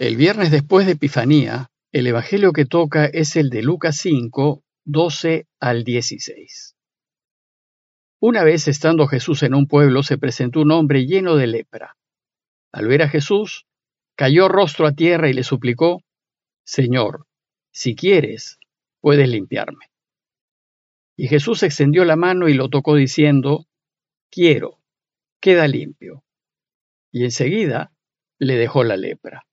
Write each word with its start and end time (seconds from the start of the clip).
El 0.00 0.16
viernes 0.16 0.50
después 0.50 0.86
de 0.86 0.92
Epifanía, 0.92 1.70
el 1.92 2.06
evangelio 2.06 2.54
que 2.54 2.64
toca 2.64 3.04
es 3.04 3.36
el 3.36 3.50
de 3.50 3.62
Lucas 3.62 3.98
5, 3.98 4.64
12 4.86 5.46
al 5.60 5.84
16. 5.84 6.74
Una 8.18 8.42
vez 8.42 8.66
estando 8.66 9.06
Jesús 9.06 9.42
en 9.42 9.52
un 9.52 9.66
pueblo, 9.66 10.02
se 10.02 10.16
presentó 10.16 10.62
un 10.62 10.70
hombre 10.70 11.04
lleno 11.04 11.36
de 11.36 11.48
lepra. 11.48 11.98
Al 12.72 12.88
ver 12.88 13.02
a 13.02 13.10
Jesús, 13.10 13.66
cayó 14.16 14.48
rostro 14.48 14.86
a 14.86 14.92
tierra 14.92 15.28
y 15.28 15.34
le 15.34 15.42
suplicó, 15.44 16.02
Señor, 16.64 17.26
si 17.70 17.94
quieres, 17.94 18.58
puedes 19.02 19.28
limpiarme. 19.28 19.90
Y 21.14 21.28
Jesús 21.28 21.62
extendió 21.62 22.06
la 22.06 22.16
mano 22.16 22.48
y 22.48 22.54
lo 22.54 22.70
tocó 22.70 22.94
diciendo, 22.94 23.66
Quiero, 24.30 24.80
queda 25.40 25.68
limpio. 25.68 26.24
Y 27.12 27.24
enseguida 27.24 27.92
le 28.38 28.54
dejó 28.54 28.82
la 28.82 28.96
lepra. 28.96 29.44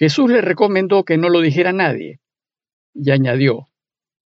Jesús 0.00 0.30
le 0.30 0.40
recomendó 0.40 1.04
que 1.04 1.18
no 1.18 1.28
lo 1.28 1.42
dijera 1.42 1.70
a 1.70 1.74
nadie, 1.74 2.20
y 2.94 3.10
añadió, 3.10 3.66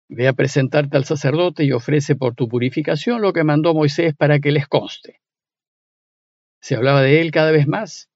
Ve 0.07 0.27
a 0.27 0.33
presentarte 0.33 0.95
al 0.95 1.05
sacerdote 1.05 1.63
y 1.63 1.71
ofrece 1.71 2.15
por 2.15 2.35
tu 2.35 2.47
purificación 2.47 3.23
lo 3.23 3.33
que 3.33 3.43
mandó 3.43 3.73
Moisés 3.73 4.13
para 4.13 4.39
que 4.39 4.51
les 4.51 4.67
conste. 4.67 5.21
Se 6.61 6.75
hablaba 6.75 7.01
de 7.01 7.19
él 7.19 7.31
cada 7.31 7.49
vez 7.49 7.67
más, 7.67 8.11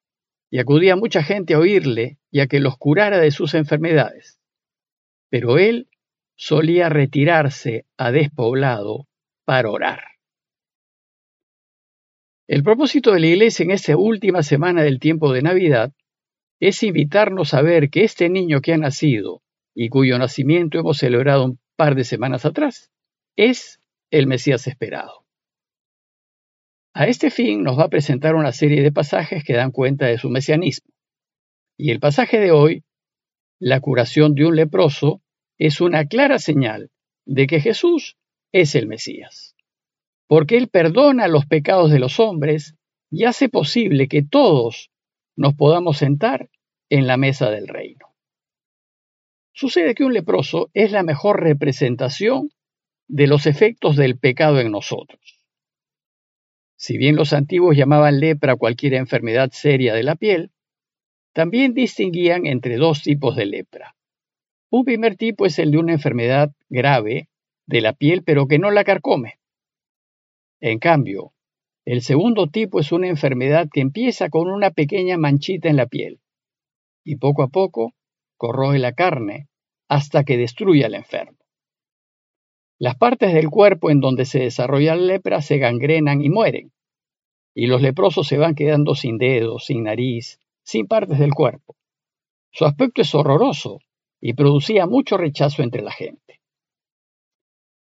y 0.51 0.59
acudía 0.59 0.95
mucha 0.95 1.23
gente 1.23 1.55
a 1.55 1.59
oírle 1.59 2.19
y 2.29 2.41
a 2.41 2.45
que 2.45 2.59
los 2.59 2.77
curara 2.77 3.17
de 3.17 3.31
sus 3.31 3.55
enfermedades. 3.55 4.39
Pero 5.31 5.57
él 5.57 5.89
solía 6.35 6.89
retirarse 6.89 7.87
a 7.97 8.11
despoblado 8.11 9.07
para 9.45 9.71
orar. 9.71 10.03
El 12.47 12.61
propósito 12.61 13.11
de 13.11 13.21
la 13.21 13.27
Iglesia 13.27 13.63
en 13.63 13.71
esta 13.71 13.97
última 13.97 14.43
semana 14.43 14.83
del 14.83 14.99
tiempo 14.99 15.33
de 15.33 15.41
Navidad 15.41 15.91
es 16.59 16.83
invitarnos 16.83 17.53
a 17.53 17.61
ver 17.61 17.89
que 17.89 18.03
este 18.03 18.29
niño 18.29 18.61
que 18.61 18.73
ha 18.73 18.77
nacido 18.77 19.41
y 19.73 19.89
cuyo 19.89 20.17
nacimiento 20.17 20.79
hemos 20.79 20.97
celebrado 20.97 21.45
un 21.45 21.59
par 21.75 21.95
de 21.95 22.03
semanas 22.03 22.45
atrás 22.45 22.91
es 23.35 23.79
el 24.11 24.27
Mesías 24.27 24.67
esperado. 24.67 25.25
A 26.93 27.07
este 27.07 27.29
fin 27.29 27.63
nos 27.63 27.79
va 27.79 27.85
a 27.85 27.89
presentar 27.89 28.35
una 28.35 28.51
serie 28.51 28.81
de 28.81 28.91
pasajes 28.91 29.43
que 29.43 29.53
dan 29.53 29.71
cuenta 29.71 30.07
de 30.07 30.17
su 30.17 30.29
mesianismo. 30.29 30.93
Y 31.77 31.91
el 31.91 31.99
pasaje 31.99 32.39
de 32.39 32.51
hoy, 32.51 32.83
la 33.59 33.79
curación 33.79 34.33
de 34.33 34.45
un 34.45 34.55
leproso, 34.55 35.21
es 35.57 35.79
una 35.79 36.05
clara 36.05 36.39
señal 36.39 36.89
de 37.25 37.47
que 37.47 37.61
Jesús 37.61 38.17
es 38.51 38.75
el 38.75 38.87
Mesías, 38.87 39.55
porque 40.27 40.57
Él 40.57 40.67
perdona 40.67 41.27
los 41.27 41.45
pecados 41.45 41.91
de 41.91 41.99
los 41.99 42.19
hombres 42.19 42.75
y 43.11 43.25
hace 43.25 43.47
posible 43.49 44.07
que 44.07 44.23
todos 44.23 44.89
nos 45.37 45.53
podamos 45.53 45.97
sentar 45.97 46.49
en 46.89 47.07
la 47.07 47.17
mesa 47.17 47.49
del 47.51 47.67
reino. 47.67 48.07
Sucede 49.53 49.93
que 49.93 50.03
un 50.03 50.13
leproso 50.13 50.69
es 50.73 50.91
la 50.91 51.03
mejor 51.03 51.41
representación 51.41 52.49
de 53.07 53.27
los 53.27 53.45
efectos 53.45 53.95
del 53.95 54.17
pecado 54.17 54.59
en 54.59 54.71
nosotros. 54.71 55.39
Si 56.77 56.97
bien 56.97 57.15
los 57.15 57.33
antiguos 57.33 57.75
llamaban 57.75 58.19
lepra 58.19 58.55
cualquier 58.55 58.93
enfermedad 58.93 59.49
seria 59.51 59.93
de 59.93 60.03
la 60.03 60.15
piel, 60.15 60.51
también 61.33 61.73
distinguían 61.73 62.45
entre 62.45 62.77
dos 62.77 63.03
tipos 63.03 63.35
de 63.35 63.45
lepra. 63.45 63.95
Un 64.69 64.85
primer 64.85 65.15
tipo 65.15 65.45
es 65.45 65.59
el 65.59 65.71
de 65.71 65.77
una 65.77 65.93
enfermedad 65.93 66.51
grave 66.69 67.29
de 67.65 67.81
la 67.81 67.93
piel 67.93 68.23
pero 68.23 68.47
que 68.47 68.59
no 68.59 68.71
la 68.71 68.83
carcome. 68.83 69.39
En 70.61 70.79
cambio, 70.79 71.33
el 71.85 72.01
segundo 72.01 72.47
tipo 72.47 72.79
es 72.79 72.91
una 72.91 73.07
enfermedad 73.07 73.67
que 73.71 73.81
empieza 73.81 74.29
con 74.29 74.49
una 74.49 74.71
pequeña 74.71 75.17
manchita 75.17 75.69
en 75.69 75.75
la 75.75 75.87
piel 75.87 76.19
y 77.03 77.17
poco 77.17 77.43
a 77.43 77.47
poco 77.47 77.93
corroe 78.37 78.79
la 78.79 78.93
carne 78.93 79.47
hasta 79.87 80.23
que 80.23 80.37
destruye 80.37 80.85
al 80.85 80.95
enfermo. 80.95 81.37
Las 82.77 82.95
partes 82.95 83.33
del 83.33 83.49
cuerpo 83.49 83.89
en 83.89 83.99
donde 83.99 84.25
se 84.25 84.39
desarrolla 84.39 84.95
la 84.95 85.01
lepra 85.01 85.41
se 85.41 85.57
gangrenan 85.57 86.21
y 86.23 86.29
mueren, 86.29 86.71
y 87.53 87.67
los 87.67 87.81
leprosos 87.81 88.27
se 88.27 88.37
van 88.37 88.55
quedando 88.55 88.95
sin 88.95 89.17
dedos, 89.17 89.65
sin 89.65 89.83
nariz, 89.83 90.39
sin 90.63 90.87
partes 90.87 91.19
del 91.19 91.33
cuerpo. 91.33 91.75
Su 92.51 92.65
aspecto 92.65 93.01
es 93.01 93.13
horroroso 93.13 93.79
y 94.21 94.33
producía 94.33 94.85
mucho 94.85 95.17
rechazo 95.17 95.61
entre 95.63 95.81
la 95.81 95.91
gente. 95.91 96.39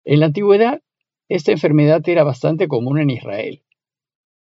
En 0.06 0.22
la 0.22 0.28
antigüedad, 0.28 0.82
esta 1.28 1.52
enfermedad 1.52 2.02
era 2.10 2.24
bastante 2.24 2.68
común 2.68 3.00
en 3.00 3.12
Israel, 3.12 3.64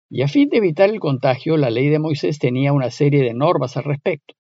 y 0.10 0.22
a 0.22 0.28
fin 0.28 0.50
de 0.50 0.58
evitar 0.58 0.90
el 0.90 1.00
contagio, 1.00 1.58
la 1.58 1.70
ley 1.70 1.88
de 1.90 2.00
Moisés 2.00 2.38
tenía 2.38 2.74
una 2.74 2.92
serie 2.92 3.24
de 3.24 3.34
normas 3.34 3.78
al 3.78 3.86
respecto. 3.86 4.36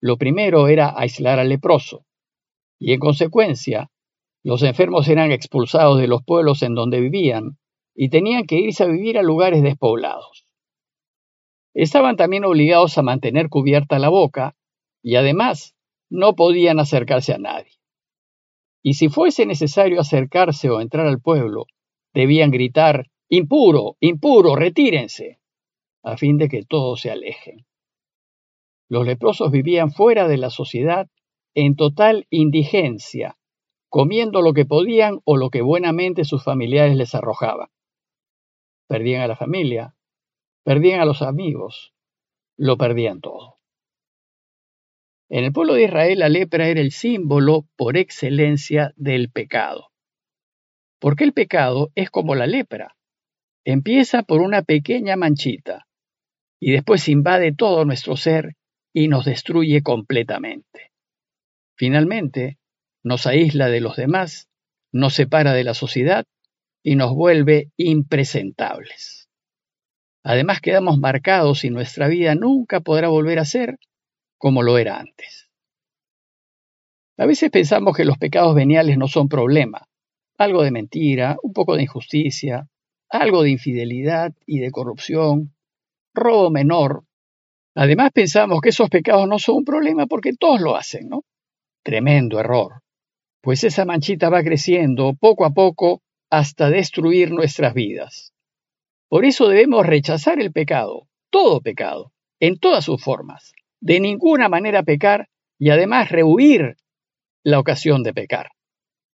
Lo 0.00 0.16
primero 0.16 0.68
era 0.68 0.94
aislar 0.96 1.38
al 1.38 1.48
leproso, 1.48 2.04
y 2.78 2.92
en 2.92 3.00
consecuencia, 3.00 3.90
los 4.44 4.62
enfermos 4.62 5.08
eran 5.08 5.32
expulsados 5.32 5.98
de 5.98 6.06
los 6.06 6.22
pueblos 6.22 6.62
en 6.62 6.74
donde 6.74 7.00
vivían 7.00 7.58
y 7.94 8.08
tenían 8.08 8.44
que 8.44 8.56
irse 8.56 8.84
a 8.84 8.86
vivir 8.86 9.18
a 9.18 9.22
lugares 9.22 9.62
despoblados. 9.62 10.46
Estaban 11.74 12.16
también 12.16 12.44
obligados 12.44 12.96
a 12.98 13.02
mantener 13.02 13.48
cubierta 13.48 13.98
la 13.98 14.08
boca 14.08 14.56
y 15.02 15.16
además 15.16 15.74
no 16.08 16.34
podían 16.34 16.78
acercarse 16.78 17.34
a 17.34 17.38
nadie. 17.38 17.72
Y 18.82 18.94
si 18.94 19.08
fuese 19.08 19.46
necesario 19.46 20.00
acercarse 20.00 20.70
o 20.70 20.80
entrar 20.80 21.06
al 21.06 21.20
pueblo, 21.20 21.66
debían 22.14 22.50
gritar, 22.50 23.10
impuro, 23.28 23.96
impuro, 24.00 24.54
retírense, 24.54 25.40
a 26.02 26.16
fin 26.16 26.38
de 26.38 26.48
que 26.48 26.64
todos 26.64 27.00
se 27.00 27.10
alejen. 27.10 27.67
Los 28.88 29.06
leprosos 29.06 29.50
vivían 29.50 29.90
fuera 29.90 30.28
de 30.28 30.38
la 30.38 30.50
sociedad 30.50 31.08
en 31.54 31.76
total 31.76 32.26
indigencia, 32.30 33.36
comiendo 33.88 34.42
lo 34.42 34.54
que 34.54 34.64
podían 34.64 35.20
o 35.24 35.36
lo 35.36 35.50
que 35.50 35.62
buenamente 35.62 36.24
sus 36.24 36.42
familiares 36.42 36.96
les 36.96 37.14
arrojaban. 37.14 37.68
Perdían 38.86 39.22
a 39.22 39.26
la 39.26 39.36
familia, 39.36 39.94
perdían 40.64 41.00
a 41.00 41.04
los 41.04 41.20
amigos, 41.20 41.92
lo 42.56 42.78
perdían 42.78 43.20
todo. 43.20 43.58
En 45.30 45.44
el 45.44 45.52
pueblo 45.52 45.74
de 45.74 45.84
Israel 45.84 46.20
la 46.20 46.30
lepra 46.30 46.68
era 46.68 46.80
el 46.80 46.90
símbolo 46.90 47.66
por 47.76 47.98
excelencia 47.98 48.92
del 48.96 49.30
pecado. 49.30 49.90
Porque 50.98 51.24
el 51.24 51.34
pecado 51.34 51.90
es 51.94 52.10
como 52.10 52.34
la 52.34 52.46
lepra. 52.46 52.96
Empieza 53.64 54.22
por 54.22 54.40
una 54.40 54.62
pequeña 54.62 55.16
manchita 55.16 55.86
y 56.58 56.72
después 56.72 57.08
invade 57.08 57.52
todo 57.52 57.84
nuestro 57.84 58.16
ser 58.16 58.56
y 58.92 59.08
nos 59.08 59.24
destruye 59.24 59.82
completamente. 59.82 60.92
Finalmente, 61.76 62.58
nos 63.04 63.26
aísla 63.26 63.68
de 63.68 63.80
los 63.80 63.96
demás, 63.96 64.48
nos 64.92 65.14
separa 65.14 65.52
de 65.52 65.64
la 65.64 65.74
sociedad 65.74 66.24
y 66.82 66.96
nos 66.96 67.14
vuelve 67.14 67.70
impresentables. 67.76 69.28
Además 70.24 70.60
quedamos 70.60 70.98
marcados 70.98 71.64
y 71.64 71.70
nuestra 71.70 72.08
vida 72.08 72.34
nunca 72.34 72.80
podrá 72.80 73.08
volver 73.08 73.38
a 73.38 73.44
ser 73.44 73.78
como 74.36 74.62
lo 74.62 74.78
era 74.78 74.98
antes. 74.98 75.48
A 77.16 77.26
veces 77.26 77.50
pensamos 77.50 77.96
que 77.96 78.04
los 78.04 78.18
pecados 78.18 78.54
veniales 78.54 78.96
no 78.96 79.08
son 79.08 79.28
problema, 79.28 79.88
algo 80.38 80.62
de 80.62 80.70
mentira, 80.70 81.36
un 81.42 81.52
poco 81.52 81.76
de 81.76 81.82
injusticia, 81.82 82.68
algo 83.08 83.42
de 83.42 83.50
infidelidad 83.50 84.32
y 84.46 84.60
de 84.60 84.70
corrupción, 84.70 85.54
robo 86.14 86.50
menor. 86.50 87.04
Además 87.80 88.10
pensamos 88.12 88.60
que 88.60 88.70
esos 88.70 88.90
pecados 88.90 89.28
no 89.28 89.38
son 89.38 89.58
un 89.58 89.64
problema 89.64 90.06
porque 90.06 90.32
todos 90.32 90.60
lo 90.60 90.74
hacen, 90.74 91.08
¿no? 91.08 91.22
Tremendo 91.84 92.40
error, 92.40 92.82
pues 93.40 93.62
esa 93.62 93.84
manchita 93.84 94.30
va 94.30 94.42
creciendo 94.42 95.14
poco 95.14 95.44
a 95.44 95.50
poco 95.50 96.02
hasta 96.28 96.70
destruir 96.70 97.30
nuestras 97.30 97.74
vidas. 97.74 98.34
Por 99.08 99.24
eso 99.24 99.46
debemos 99.46 99.86
rechazar 99.86 100.40
el 100.40 100.50
pecado, 100.50 101.06
todo 101.30 101.60
pecado, 101.60 102.10
en 102.40 102.58
todas 102.58 102.84
sus 102.84 103.00
formas, 103.00 103.52
de 103.80 104.00
ninguna 104.00 104.48
manera 104.48 104.82
pecar 104.82 105.28
y 105.56 105.70
además 105.70 106.10
rehuir 106.10 106.74
la 107.44 107.60
ocasión 107.60 108.02
de 108.02 108.12
pecar. 108.12 108.50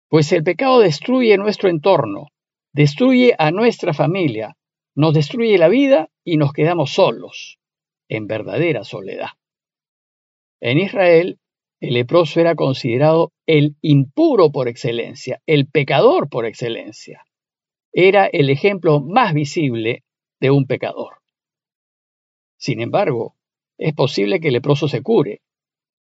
Pues 0.08 0.32
el 0.32 0.42
pecado 0.42 0.80
destruye 0.80 1.38
nuestro 1.38 1.68
entorno, 1.68 2.26
destruye 2.72 3.36
a 3.38 3.52
nuestra 3.52 3.94
familia, 3.94 4.56
nos 4.96 5.14
destruye 5.14 5.58
la 5.58 5.68
vida 5.68 6.08
y 6.24 6.38
nos 6.38 6.52
quedamos 6.52 6.90
solos, 6.90 7.58
en 8.08 8.26
verdadera 8.26 8.84
soledad. 8.84 9.30
En 10.60 10.78
Israel, 10.78 11.38
el 11.80 11.94
leproso 11.94 12.40
era 12.40 12.56
considerado 12.56 13.32
el 13.46 13.76
impuro 13.80 14.50
por 14.50 14.68
excelencia, 14.68 15.40
el 15.46 15.68
pecador 15.68 16.28
por 16.28 16.46
excelencia. 16.46 17.24
Era 17.92 18.26
el 18.26 18.50
ejemplo 18.50 19.00
más 19.00 19.32
visible 19.32 20.02
de 20.40 20.50
un 20.50 20.66
pecador. 20.66 21.18
Sin 22.58 22.80
embargo, 22.80 23.36
es 23.78 23.94
posible 23.94 24.40
que 24.40 24.48
el 24.48 24.54
leproso 24.54 24.88
se 24.88 25.02
cure 25.02 25.40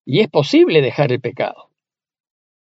y 0.05 0.21
es 0.21 0.29
posible 0.29 0.81
dejar 0.81 1.11
el 1.11 1.19
pecado. 1.19 1.71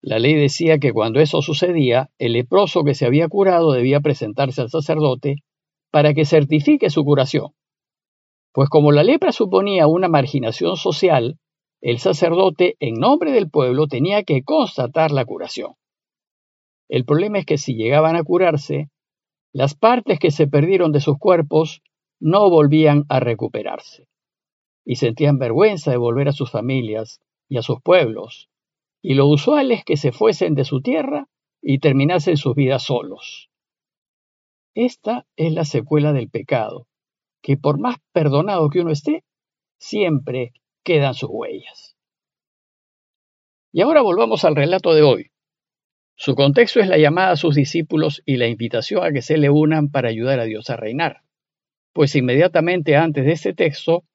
La 0.02 0.20
ley 0.20 0.36
decía 0.36 0.80
que 0.80 0.94
cuando 0.94 1.20
eso 1.20 1.42
sucedía, 1.42 2.10
el 2.18 2.34
leproso 2.34 2.84
que 2.84 2.94
se 2.96 3.06
había 3.06 3.28
curado 3.28 3.72
debía 3.72 4.00
presentarse 4.00 4.62
al 4.62 4.70
sacerdote 4.70 5.38
para 5.92 6.14
que 6.14 6.26
certifique 6.26 6.90
su 6.90 7.04
curación. 7.04 7.54
Pues 8.56 8.70
como 8.70 8.94
la 8.94 9.04
lepra 9.04 9.34
suponía 9.34 9.86
una 9.86 10.08
marginación 10.08 10.78
social, 10.78 11.38
el 11.82 12.00
sacerdote, 12.00 12.78
en 12.80 12.94
nombre 12.94 13.34
del 13.34 13.50
pueblo, 13.50 13.88
tenía 13.88 14.24
que 14.24 14.44
constatar 14.44 15.12
la 15.12 15.26
curación. 15.26 15.74
El 16.88 17.04
problema 17.04 17.40
es 17.40 17.46
que 17.46 17.58
si 17.58 17.76
llegaban 17.76 18.16
a 18.16 18.24
curarse, 18.24 18.90
las 19.52 19.76
partes 19.76 20.20
que 20.20 20.32
se 20.32 20.48
perdieron 20.48 20.94
de 20.94 21.02
sus 21.02 21.18
cuerpos 21.18 21.82
no 22.22 22.50
volvían 22.50 23.04
a 23.10 23.20
recuperarse, 23.20 24.08
y 24.86 24.96
sentían 24.96 25.38
vergüenza 25.38 25.92
de 25.92 25.98
volver 25.98 26.30
a 26.30 26.32
sus 26.32 26.50
familias 26.50 27.20
y 27.50 27.58
a 27.58 27.62
sus 27.62 27.82
pueblos, 27.82 28.50
y 29.02 29.16
lo 29.16 29.28
usual 29.28 29.74
es 29.74 29.84
que 29.84 29.98
se 29.98 30.14
fuesen 30.14 30.56
de 30.56 30.64
su 30.64 30.82
tierra 30.82 31.28
y 31.62 31.80
terminasen 31.80 32.38
sus 32.38 32.56
vidas 32.56 32.84
solos. 32.84 33.50
Esta 34.76 35.28
es 35.36 35.52
la 35.52 35.66
secuela 35.66 36.14
del 36.14 36.30
pecado, 36.30 36.88
que 37.46 37.58
por 37.58 37.80
más 37.80 37.98
perdonado 38.12 38.72
que 38.72 38.80
uno 38.80 38.92
esté, 38.92 39.24
siempre 39.78 40.52
quedan 40.84 41.14
sus 41.14 41.30
huellas. 41.32 41.96
Y 43.72 43.82
ahora 43.82 44.02
volvamos 44.02 44.46
al 44.46 44.56
relato 44.56 44.96
de 44.96 45.04
hoy. 45.04 45.32
Su 46.16 46.34
contexto 46.34 46.80
es 46.80 46.88
la 46.88 46.98
llamada 46.98 47.34
a 47.34 47.36
sus 47.36 47.54
discípulos 47.54 48.24
y 48.26 48.38
la 48.38 48.48
invitación 48.48 49.04
a 49.04 49.12
que 49.12 49.22
se 49.22 49.38
le 49.38 49.52
unan 49.52 49.92
para 49.92 50.10
ayudar 50.10 50.40
a 50.40 50.46
Dios 50.46 50.72
a 50.72 50.76
reinar. 50.76 51.22
Pues 51.94 52.16
inmediatamente 52.16 52.96
antes 52.96 53.26
de 53.26 53.34
este 53.34 53.54
texto, 53.54 54.06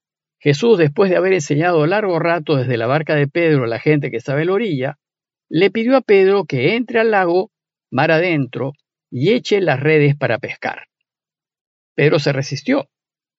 Jesús, 0.40 0.76
después 0.76 1.08
de 1.08 1.16
haber 1.16 1.34
enseñado 1.34 1.86
largo 1.86 2.18
rato 2.18 2.56
desde 2.56 2.76
la 2.76 2.88
barca 2.88 3.14
de 3.14 3.28
Pedro 3.28 3.62
a 3.62 3.68
la 3.68 3.78
gente 3.78 4.10
que 4.10 4.16
estaba 4.16 4.40
en 4.40 4.48
la 4.48 4.54
orilla, 4.54 4.98
le 5.48 5.70
pidió 5.70 5.96
a 5.96 6.00
Pedro 6.00 6.46
que 6.46 6.74
entre 6.74 6.98
al 6.98 7.12
lago, 7.12 7.52
mar 7.92 8.10
adentro, 8.10 8.72
y 9.08 9.34
eche 9.34 9.60
las 9.60 9.78
redes 9.78 10.16
para 10.16 10.38
pescar. 10.38 10.88
Pedro 11.94 12.18
se 12.18 12.32
resistió, 12.32 12.88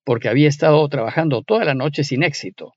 porque 0.03 0.29
había 0.29 0.47
estado 0.47 0.87
trabajando 0.89 1.43
toda 1.43 1.65
la 1.65 1.73
noche 1.73 2.03
sin 2.03 2.23
éxito. 2.23 2.73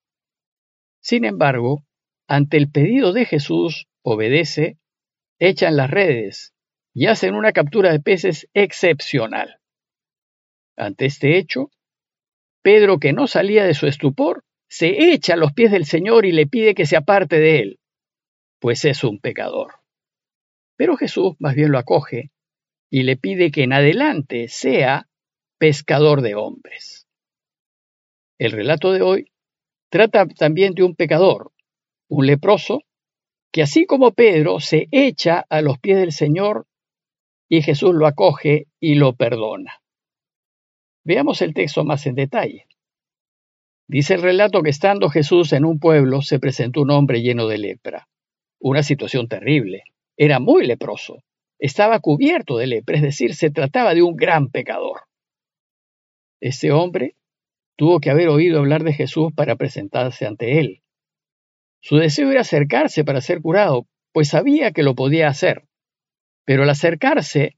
Sin 1.01 1.25
embargo, 1.25 1.85
ante 2.27 2.57
el 2.57 2.71
pedido 2.71 3.13
de 3.13 3.27
Jesús, 3.27 3.87
obedece, 4.03 4.79
echan 5.39 5.77
las 5.77 5.91
redes 5.91 6.55
y 6.95 7.07
hacen 7.07 7.35
una 7.35 7.53
captura 7.53 7.93
de 7.93 8.01
peces 8.01 8.49
excepcional. 8.55 9.59
Ante 10.77 11.07
este 11.07 11.39
hecho, 11.39 11.71
Pedro, 12.63 12.99
que 12.99 13.13
no 13.13 13.27
salía 13.27 13.65
de 13.65 13.75
su 13.75 13.87
estupor, 13.87 14.45
se 14.69 15.13
echa 15.13 15.35
a 15.35 15.37
los 15.37 15.53
pies 15.53 15.71
del 15.71 15.85
Señor 15.85 16.25
y 16.25 16.33
le 16.33 16.47
pide 16.47 16.75
que 16.75 16.87
se 16.87 16.97
aparte 16.97 17.39
de 17.39 17.61
él, 17.61 17.81
pues 18.59 18.85
es 18.85 19.05
un 19.05 19.21
pecador. 19.21 19.75
Pero 20.77 20.97
Jesús 20.97 21.35
más 21.39 21.55
bien 21.55 21.71
lo 21.71 21.79
acoge 21.79 22.33
y 22.91 23.03
le 23.03 23.17
pide 23.17 23.51
que 23.51 23.65
en 23.65 23.73
adelante 23.73 24.49
sea 24.49 25.09
pescador 25.59 26.23
de 26.23 26.35
hombres. 26.35 27.04
El 28.39 28.53
relato 28.53 28.93
de 28.93 29.03
hoy 29.03 29.33
trata 29.91 30.27
también 30.27 30.75
de 30.75 30.83
un 30.83 30.97
pecador, 30.97 31.53
un 32.09 32.27
leproso, 32.27 32.83
que 33.53 33.63
así 33.63 33.87
como 33.87 34.13
Pedro 34.13 34.59
se 34.59 34.89
echa 34.91 35.45
a 35.49 35.61
los 35.61 35.79
pies 35.79 35.99
del 35.99 36.11
Señor 36.11 36.67
y 37.49 37.63
Jesús 37.63 37.95
lo 37.95 38.07
acoge 38.07 38.67
y 38.81 38.97
lo 38.97 39.15
perdona. 39.15 39.81
Veamos 41.05 41.43
el 41.43 41.55
texto 41.55 41.85
más 41.85 42.07
en 42.07 42.17
detalle. 42.17 42.67
Dice 43.87 44.15
el 44.15 44.23
relato 44.23 44.63
que 44.63 44.71
estando 44.71 45.11
Jesús 45.11 45.53
en 45.53 45.65
un 45.65 45.79
pueblo 45.79 46.23
se 46.23 46.41
presentó 46.41 46.81
un 46.81 46.91
hombre 46.91 47.21
lleno 47.21 47.47
de 47.47 47.59
lepra. 47.59 48.09
Una 48.59 48.83
situación 48.83 49.29
terrible. 49.29 49.85
Era 50.17 50.41
muy 50.41 50.67
leproso. 50.67 51.23
Estaba 51.59 52.01
cubierto 52.01 52.57
de 52.57 52.67
lepra, 52.67 52.97
es 52.97 53.03
decir, 53.03 53.35
se 53.35 53.51
trataba 53.51 53.95
de 53.95 54.03
un 54.03 54.17
gran 54.17 54.49
pecador. 54.49 55.03
Ese 56.41 56.73
hombre 56.73 57.15
tuvo 57.77 58.01
que 58.01 58.11
haber 58.11 58.29
oído 58.29 58.59
hablar 58.59 58.85
de 58.85 58.93
Jesús 58.93 59.33
para 59.35 59.57
presentarse 59.57 60.27
ante 60.27 60.59
él. 60.59 60.83
Su 61.81 61.97
deseo 61.97 62.31
era 62.31 62.43
acercarse 62.43 63.05
para 63.05 63.21
ser 63.21 63.41
curado, 63.41 63.87
pues 64.13 64.29
sabía 64.29 64.73
que 64.73 64.83
lo 64.83 64.95
podía 64.95 65.29
hacer. 65.29 65.65
Pero 66.45 66.63
al 66.63 66.71
acercarse, 66.71 67.57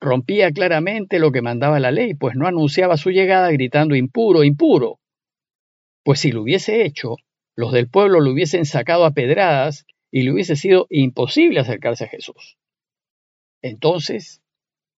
rompía 0.00 0.52
claramente 0.52 1.18
lo 1.18 1.32
que 1.32 1.42
mandaba 1.42 1.80
la 1.80 1.90
ley, 1.90 2.14
pues 2.14 2.34
no 2.36 2.46
anunciaba 2.46 2.96
su 2.96 3.10
llegada 3.10 3.50
gritando 3.50 3.94
impuro, 3.94 4.44
impuro. 4.44 5.00
Pues 6.04 6.20
si 6.20 6.32
lo 6.32 6.42
hubiese 6.42 6.84
hecho, 6.84 7.16
los 7.56 7.72
del 7.72 7.88
pueblo 7.88 8.20
lo 8.20 8.32
hubiesen 8.32 8.64
sacado 8.64 9.04
a 9.04 9.12
pedradas 9.12 9.86
y 10.10 10.22
le 10.22 10.32
hubiese 10.32 10.56
sido 10.56 10.86
imposible 10.90 11.60
acercarse 11.60 12.04
a 12.04 12.08
Jesús. 12.08 12.58
Entonces, 13.62 14.42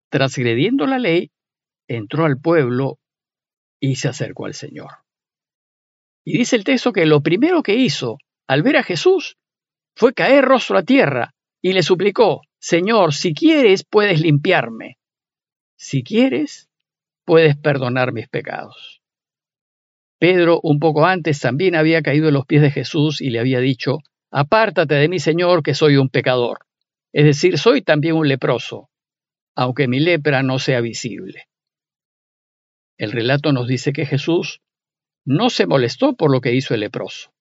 transgrediendo 0.09 0.85
la 0.87 0.99
ley, 0.99 1.31
entró 1.87 2.25
al 2.25 2.39
pueblo 2.39 2.99
y 3.85 3.95
se 3.95 4.07
acercó 4.07 4.45
al 4.45 4.53
Señor. 4.53 4.91
Y 6.23 6.37
dice 6.37 6.55
el 6.55 6.63
texto 6.63 6.93
que 6.93 7.05
lo 7.05 7.19
primero 7.19 7.61
que 7.63 7.75
hizo 7.75 8.17
al 8.47 8.63
ver 8.63 8.77
a 8.77 8.83
Jesús 8.83 9.35
fue 9.93 10.13
caer 10.13 10.45
rostro 10.45 10.77
a 10.77 10.83
tierra 10.83 11.33
y 11.61 11.73
le 11.73 11.83
suplicó, 11.83 12.43
Señor, 12.59 13.13
si 13.13 13.33
quieres 13.33 13.83
puedes 13.83 14.21
limpiarme. 14.21 14.99
Si 15.75 16.01
quieres, 16.01 16.69
puedes 17.25 17.57
perdonar 17.57 18.13
mis 18.13 18.29
pecados. 18.29 19.01
Pedro, 20.17 20.61
un 20.63 20.79
poco 20.79 21.05
antes, 21.05 21.41
también 21.41 21.75
había 21.75 22.01
caído 22.01 22.29
en 22.29 22.35
los 22.35 22.45
pies 22.45 22.61
de 22.61 22.71
Jesús 22.71 23.19
y 23.19 23.31
le 23.31 23.41
había 23.41 23.59
dicho, 23.59 23.97
Apártate 24.31 24.95
de 24.95 25.09
mí, 25.09 25.19
Señor, 25.19 25.61
que 25.61 25.73
soy 25.73 25.97
un 25.97 26.07
pecador. 26.07 26.59
Es 27.11 27.25
decir, 27.25 27.57
soy 27.57 27.81
también 27.81 28.15
un 28.15 28.29
leproso, 28.29 28.89
aunque 29.55 29.89
mi 29.89 29.99
lepra 29.99 30.41
no 30.41 30.57
sea 30.57 30.79
visible. 30.79 31.47
El 32.97 33.11
relato 33.11 33.51
nos 33.51 33.67
dice 33.67 33.93
que 33.93 34.05
Jesús 34.05 34.61
no 35.25 35.49
se 35.49 35.67
molestó 35.67 36.15
por 36.15 36.31
lo 36.31 36.41
que 36.41 36.53
hizo 36.53 36.73
el 36.73 36.81
leproso. 36.81 37.33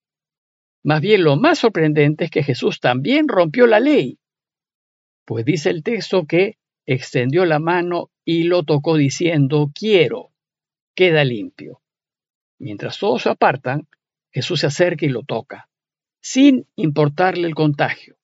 Más 0.84 1.00
bien 1.00 1.24
lo 1.24 1.36
más 1.36 1.60
sorprendente 1.60 2.24
es 2.24 2.30
que 2.30 2.42
Jesús 2.42 2.80
también 2.80 3.28
rompió 3.28 3.66
la 3.66 3.80
ley, 3.80 4.18
pues 5.24 5.44
dice 5.44 5.70
el 5.70 5.82
texto 5.82 6.26
que 6.26 6.58
extendió 6.86 7.44
la 7.44 7.58
mano 7.58 8.10
y 8.24 8.44
lo 8.44 8.64
tocó 8.64 8.96
diciendo, 8.96 9.70
quiero, 9.74 10.32
queda 10.94 11.24
limpio. 11.24 11.80
Mientras 12.58 12.98
todos 12.98 13.22
se 13.22 13.30
apartan, 13.30 13.88
Jesús 14.30 14.60
se 14.60 14.66
acerca 14.66 15.06
y 15.06 15.08
lo 15.08 15.22
toca, 15.22 15.68
sin 16.20 16.66
importarle 16.76 17.46
el 17.46 17.54
contagio. 17.54 18.16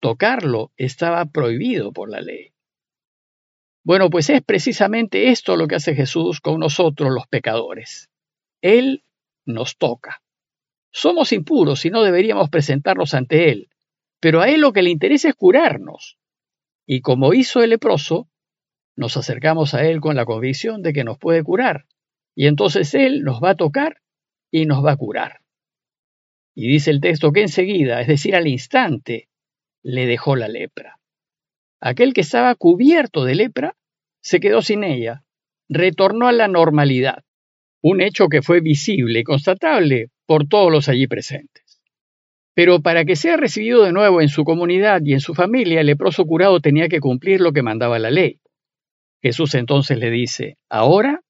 Tocarlo 0.00 0.72
estaba 0.76 1.24
prohibido 1.26 1.92
por 1.92 2.10
la 2.10 2.20
ley. 2.20 2.52
Bueno, 3.86 4.10
pues 4.10 4.30
es 4.30 4.42
precisamente 4.42 5.28
esto 5.28 5.56
lo 5.56 5.68
que 5.68 5.76
hace 5.76 5.94
Jesús 5.94 6.40
con 6.40 6.58
nosotros 6.58 7.12
los 7.14 7.28
pecadores. 7.28 8.10
Él 8.60 9.04
nos 9.44 9.78
toca. 9.78 10.24
Somos 10.90 11.30
impuros 11.32 11.84
y 11.84 11.90
no 11.90 12.02
deberíamos 12.02 12.50
presentarnos 12.50 13.14
ante 13.14 13.48
Él, 13.52 13.68
pero 14.18 14.40
a 14.40 14.48
Él 14.48 14.62
lo 14.62 14.72
que 14.72 14.82
le 14.82 14.90
interesa 14.90 15.28
es 15.28 15.36
curarnos. 15.36 16.18
Y 16.84 17.00
como 17.00 17.32
hizo 17.32 17.62
el 17.62 17.70
leproso, 17.70 18.28
nos 18.96 19.16
acercamos 19.16 19.72
a 19.72 19.86
Él 19.86 20.00
con 20.00 20.16
la 20.16 20.24
convicción 20.24 20.82
de 20.82 20.92
que 20.92 21.04
nos 21.04 21.16
puede 21.16 21.44
curar. 21.44 21.86
Y 22.34 22.48
entonces 22.48 22.92
Él 22.92 23.22
nos 23.22 23.40
va 23.40 23.50
a 23.50 23.56
tocar 23.56 24.02
y 24.50 24.66
nos 24.66 24.84
va 24.84 24.90
a 24.90 24.96
curar. 24.96 25.42
Y 26.56 26.66
dice 26.66 26.90
el 26.90 27.00
texto 27.00 27.30
que 27.30 27.42
enseguida, 27.42 28.00
es 28.00 28.08
decir, 28.08 28.34
al 28.34 28.48
instante, 28.48 29.28
le 29.84 30.06
dejó 30.06 30.34
la 30.34 30.48
lepra. 30.48 30.98
Aquel 31.80 32.14
que 32.14 32.22
estaba 32.22 32.54
cubierto 32.54 33.24
de 33.24 33.34
lepra 33.34 33.76
se 34.26 34.40
quedó 34.40 34.60
sin 34.60 34.82
ella, 34.82 35.22
retornó 35.68 36.26
a 36.26 36.32
la 36.32 36.48
normalidad, 36.48 37.22
un 37.80 38.00
hecho 38.00 38.26
que 38.26 38.42
fue 38.42 38.60
visible 38.60 39.20
y 39.20 39.22
constatable 39.22 40.08
por 40.26 40.48
todos 40.48 40.72
los 40.72 40.88
allí 40.88 41.06
presentes. 41.06 41.80
Pero 42.52 42.82
para 42.82 43.04
que 43.04 43.14
sea 43.14 43.36
recibido 43.36 43.84
de 43.84 43.92
nuevo 43.92 44.20
en 44.20 44.28
su 44.28 44.42
comunidad 44.42 45.00
y 45.04 45.12
en 45.12 45.20
su 45.20 45.32
familia, 45.32 45.80
el 45.80 45.86
leproso 45.86 46.24
curado 46.24 46.58
tenía 46.58 46.88
que 46.88 46.98
cumplir 46.98 47.40
lo 47.40 47.52
que 47.52 47.62
mandaba 47.62 48.00
la 48.00 48.10
ley. 48.10 48.40
Jesús 49.22 49.54
entonces 49.54 49.96
le 49.96 50.10
dice, 50.10 50.58
ahora 50.68 51.20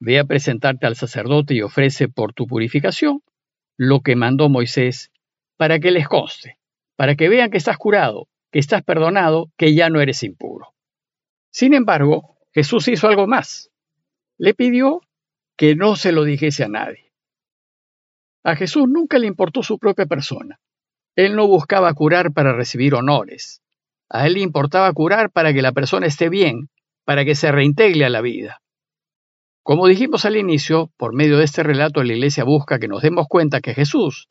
ve 0.00 0.18
a 0.18 0.24
presentarte 0.24 0.86
al 0.86 0.96
sacerdote 0.96 1.52
y 1.52 1.60
ofrece 1.60 2.08
por 2.08 2.32
tu 2.32 2.46
purificación 2.46 3.20
lo 3.76 4.00
que 4.00 4.16
mandó 4.16 4.48
Moisés, 4.48 5.12
para 5.58 5.80
que 5.80 5.90
les 5.90 6.08
conste, 6.08 6.56
para 6.96 7.14
que 7.14 7.28
vean 7.28 7.50
que 7.50 7.58
estás 7.58 7.76
curado, 7.76 8.26
que 8.50 8.58
estás 8.58 8.82
perdonado, 8.82 9.50
que 9.58 9.74
ya 9.74 9.90
no 9.90 10.00
eres 10.00 10.22
impuro. 10.22 10.72
Sin 11.50 11.74
embargo, 11.74 12.37
Jesús 12.52 12.88
hizo 12.88 13.08
algo 13.08 13.26
más. 13.26 13.70
Le 14.38 14.54
pidió 14.54 15.00
que 15.56 15.74
no 15.74 15.96
se 15.96 16.12
lo 16.12 16.24
dijese 16.24 16.64
a 16.64 16.68
nadie. 16.68 17.12
A 18.44 18.56
Jesús 18.56 18.88
nunca 18.88 19.18
le 19.18 19.26
importó 19.26 19.62
su 19.62 19.78
propia 19.78 20.06
persona. 20.06 20.60
Él 21.16 21.34
no 21.34 21.46
buscaba 21.48 21.92
curar 21.94 22.32
para 22.32 22.52
recibir 22.52 22.94
honores. 22.94 23.62
A 24.08 24.26
él 24.26 24.34
le 24.34 24.40
importaba 24.40 24.92
curar 24.92 25.30
para 25.30 25.52
que 25.52 25.62
la 25.62 25.72
persona 25.72 26.06
esté 26.06 26.28
bien, 26.28 26.70
para 27.04 27.24
que 27.24 27.34
se 27.34 27.50
reintegre 27.50 28.04
a 28.04 28.08
la 28.08 28.20
vida. 28.20 28.62
Como 29.62 29.86
dijimos 29.86 30.24
al 30.24 30.36
inicio, 30.36 30.90
por 30.96 31.14
medio 31.14 31.36
de 31.36 31.44
este 31.44 31.62
relato 31.62 32.02
la 32.02 32.14
Iglesia 32.14 32.44
busca 32.44 32.78
que 32.78 32.88
nos 32.88 33.02
demos 33.02 33.26
cuenta 33.28 33.60
que 33.60 33.74
Jesús 33.74 34.28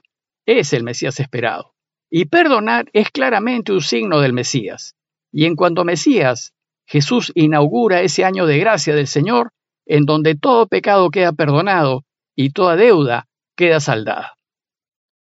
es 0.47 0.73
el 0.73 0.83
Mesías 0.83 1.19
esperado. 1.19 1.75
Y 2.09 2.25
perdonar 2.25 2.89
es 2.93 3.11
claramente 3.11 3.73
un 3.73 3.81
signo 3.81 4.21
del 4.21 4.33
Mesías. 4.33 4.95
Y 5.31 5.45
en 5.45 5.55
cuanto 5.55 5.81
a 5.81 5.85
Mesías, 5.85 6.53
Jesús 6.87 7.33
inaugura 7.35 8.01
ese 8.01 8.23
año 8.23 8.45
de 8.45 8.57
gracia 8.57 8.95
del 8.95 9.07
Señor 9.07 9.51
en 9.85 10.05
donde 10.05 10.35
todo 10.35 10.67
pecado 10.67 11.09
queda 11.11 11.33
perdonado 11.33 12.03
y 12.35 12.51
toda 12.51 12.75
deuda 12.75 13.27
queda 13.55 13.79
saldada. 13.79 14.37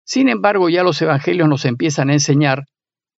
Sin 0.05 0.29
embargo, 0.29 0.69
ya 0.69 0.83
los 0.83 1.01
evangelios 1.01 1.49
nos 1.49 1.65
empiezan 1.65 2.11
a 2.11 2.13
enseñar 2.13 2.67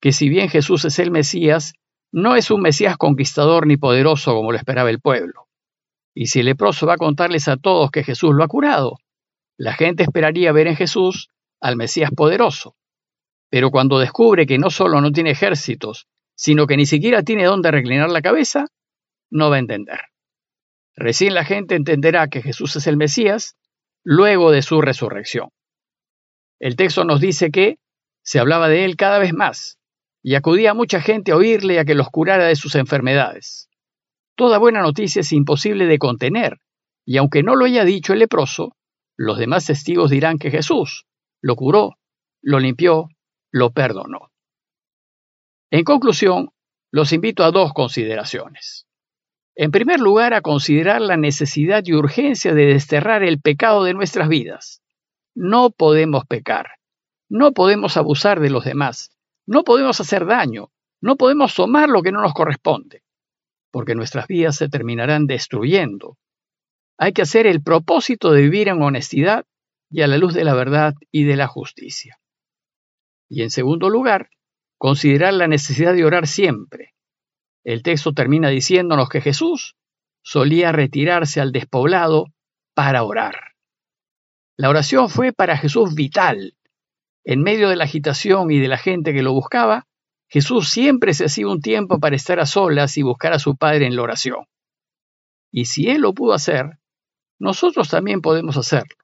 que 0.01 0.13
si 0.13 0.29
bien 0.29 0.49
Jesús 0.49 0.85
es 0.85 0.99
el 0.99 1.11
Mesías, 1.11 1.75
no 2.13 2.37
es 2.37 2.51
un 2.51 2.63
Mesías 2.63 2.97
conquistador 2.97 3.67
ni 3.67 3.77
poderoso 3.77 4.35
como 4.35 4.53
lo 4.53 4.59
esperaba 4.59 4.89
el 4.91 5.01
pueblo. 5.01 5.49
Y 6.15 6.27
si 6.27 6.41
el 6.41 6.47
leproso 6.47 6.87
va 6.87 6.95
a 6.95 6.99
contarles 6.99 7.49
a 7.49 7.57
todos 7.57 7.91
que 7.91 8.05
Jesús 8.05 8.35
lo 8.35 8.45
ha 8.45 8.49
curado, 8.49 8.99
la 9.59 9.75
gente 9.75 10.05
esperaría 10.05 10.53
ver 10.53 10.69
en 10.69 10.77
Jesús 10.77 11.29
al 11.61 11.77
Mesías 11.77 12.11
poderoso. 12.17 12.77
Pero 13.51 13.71
cuando 13.71 13.99
descubre 13.99 14.47
que 14.47 14.59
no 14.59 14.71
solo 14.71 15.01
no 15.01 15.11
tiene 15.11 15.31
ejércitos, 15.31 16.07
sino 16.39 16.69
que 16.69 16.77
ni 16.77 16.87
siquiera 16.87 17.25
tiene 17.25 17.45
dónde 17.45 17.73
reclinar 17.73 18.11
la 18.11 18.23
cabeza, 18.23 18.69
no 19.29 19.51
va 19.51 19.57
a 19.57 19.59
entender. 19.59 19.99
Recién 20.95 21.35
la 21.35 21.45
gente 21.45 21.75
entenderá 21.75 22.29
que 22.29 22.43
Jesús 22.43 22.77
es 22.77 22.87
el 22.87 22.97
Mesías 22.97 23.57
luego 24.05 24.53
de 24.53 24.63
su 24.63 24.81
resurrección. 24.81 25.49
El 26.61 26.77
texto 26.77 27.05
nos 27.05 27.21
dice 27.21 27.51
que 27.51 27.79
se 28.23 28.39
hablaba 28.39 28.69
de 28.69 28.85
él 28.85 28.97
cada 28.97 29.19
vez 29.19 29.35
más, 29.35 29.79
y 30.23 30.37
acudía 30.37 30.75
mucha 30.75 31.01
gente 31.01 31.33
a 31.33 31.37
oírle 31.37 31.75
y 31.75 31.79
a 31.79 31.85
que 31.85 31.97
los 31.97 32.09
curara 32.09 32.47
de 32.47 32.57
sus 32.57 32.77
enfermedades. 32.77 33.69
Toda 34.37 34.59
buena 34.59 34.81
noticia 34.81 35.21
es 35.21 35.33
imposible 35.33 35.87
de 35.87 35.99
contener, 35.99 36.61
y 37.05 37.17
aunque 37.17 37.43
no 37.43 37.57
lo 37.57 37.65
haya 37.65 37.85
dicho 37.85 38.13
el 38.13 38.21
leproso, 38.21 38.77
los 39.17 39.39
demás 39.39 39.67
testigos 39.67 40.11
dirán 40.11 40.39
que 40.39 40.53
Jesús 40.53 41.05
lo 41.43 41.57
curó, 41.57 41.97
lo 42.43 42.61
limpió, 42.61 43.09
lo 43.51 43.73
perdonó. 43.73 44.28
En 45.71 45.85
conclusión, 45.85 46.51
los 46.91 47.13
invito 47.13 47.45
a 47.45 47.51
dos 47.51 47.73
consideraciones. 47.75 48.87
En 49.55 49.71
primer 49.71 50.01
lugar, 50.01 50.35
a 50.35 50.41
considerar 50.41 51.01
la 51.01 51.17
necesidad 51.17 51.83
y 51.85 51.93
urgencia 51.93 52.55
de 52.55 52.67
desterrar 52.67 53.23
el 53.23 53.41
pecado 53.41 53.85
de 53.85 53.93
nuestras 53.93 54.29
vidas. 54.29 54.83
No 55.35 55.71
podemos 55.71 56.25
pecar, 56.27 56.79
no 57.29 57.53
podemos 57.53 57.97
abusar 57.97 58.41
de 58.41 58.51
los 58.51 58.65
demás, 58.65 59.11
no 59.47 59.65
podemos 59.65 60.01
hacer 60.01 60.27
daño, 60.27 60.71
no 61.01 61.17
podemos 61.17 61.55
tomar 61.55 61.89
lo 61.89 62.03
que 62.03 62.13
no 62.13 62.23
nos 62.23 62.35
corresponde, 62.35 63.03
porque 63.71 63.95
nuestras 63.95 64.27
vidas 64.27 64.57
se 64.57 64.69
terminarán 64.69 65.27
destruyendo. 65.27 66.17
Hay 66.97 67.13
que 67.13 67.23
hacer 67.23 67.47
el 67.47 67.63
propósito 67.63 68.33
de 68.33 68.43
vivir 68.43 68.69
en 68.69 68.83
honestidad 68.83 69.45
y 69.91 70.03
a 70.03 70.07
la 70.07 70.19
luz 70.19 70.35
de 70.35 70.45
la 70.45 70.55
verdad 70.55 70.95
y 71.11 71.25
de 71.25 71.37
la 71.37 71.47
justicia. 71.47 72.19
Y 73.29 73.43
en 73.43 73.51
segundo 73.51 73.91
lugar, 73.91 74.31
considerar 74.79 75.35
la 75.35 75.49
necesidad 75.49 75.93
de 75.93 76.05
orar 76.05 76.27
siempre. 76.27 76.95
El 77.65 77.83
texto 77.83 78.13
termina 78.13 78.49
diciéndonos 78.49 79.09
que 79.09 79.21
Jesús 79.21 79.77
solía 80.23 80.73
retirarse 80.73 81.41
al 81.41 81.53
despoblado 81.53 82.27
para 82.75 83.03
orar. 83.03 83.37
La 84.57 84.71
oración 84.71 85.11
fue 85.11 85.33
para 85.33 85.57
Jesús 85.57 85.95
vital. 85.95 86.57
En 87.25 87.43
medio 87.43 87.69
de 87.69 87.77
la 87.77 87.85
agitación 87.85 88.51
y 88.51 88.59
de 88.59 88.69
la 88.69 88.79
gente 88.79 89.13
que 89.13 89.23
lo 89.23 89.33
buscaba, 89.33 89.87
Jesús 90.29 90.71
siempre 90.71 91.15
se 91.15 91.27
hacía 91.27 91.49
un 91.49 91.61
tiempo 91.61 91.99
para 91.99 92.17
estar 92.17 92.39
a 92.41 92.47
solas 92.47 92.97
y 92.97 93.03
buscar 93.03 93.33
a 93.33 93.39
su 93.39 93.57
Padre 93.57 93.87
en 93.87 93.97
la 93.97 94.03
oración. 94.03 94.47
Y 95.51 95.67
si 95.67 95.89
Él 95.89 96.03
lo 96.03 96.13
pudo 96.13 96.35
hacer, 96.35 96.79
nosotros 97.39 97.89
también 97.89 98.21
podemos 98.21 98.57
hacerlo, 98.57 98.97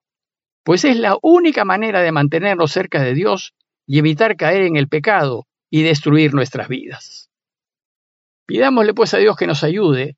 pues 0.63 0.85
es 0.85 0.97
la 0.97 1.17
única 1.23 1.65
manera 1.65 2.01
de 2.01 2.13
mantenernos 2.13 2.73
cerca 2.73 3.03
de 3.03 3.15
Dios 3.15 3.55
y 3.87 3.99
evitar 3.99 4.37
caer 4.37 4.63
en 4.63 4.77
el 4.77 4.89
pecado 4.89 5.47
y 5.75 5.83
destruir 5.83 6.35
nuestras 6.35 6.69
vidas. 6.69 7.33
Pidámosle 8.47 8.95
pues 8.95 9.13
a 9.13 9.19
Dios 9.19 9.37
que 9.37 9.49
nos 9.49 9.65
ayude 9.65 10.17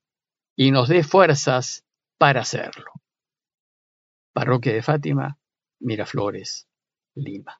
y 0.55 0.69
nos 0.69 0.87
dé 0.87 1.03
fuerzas 1.03 1.83
para 2.19 2.41
hacerlo. 2.41 2.91
Parroquia 4.33 4.71
de 4.71 4.83
Fátima, 4.83 5.39
Miraflores, 5.79 6.67
Lima. 7.15 7.59